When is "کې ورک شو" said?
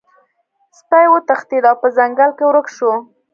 2.37-2.91